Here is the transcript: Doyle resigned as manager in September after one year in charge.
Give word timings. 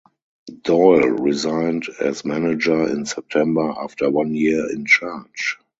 Doyle 0.63 1.09
resigned 1.11 1.87
as 1.99 2.25
manager 2.25 2.89
in 2.89 3.05
September 3.05 3.69
after 3.79 4.09
one 4.09 4.33
year 4.33 4.67
in 4.71 4.87
charge. 4.87 5.59